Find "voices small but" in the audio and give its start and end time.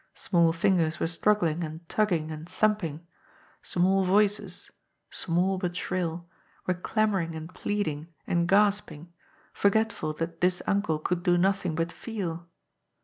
4.03-5.75